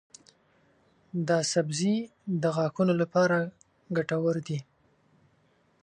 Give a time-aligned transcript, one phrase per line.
[1.27, 1.95] دا سبزی
[2.41, 3.37] د غاښونو لپاره
[3.97, 4.59] ګټور دی.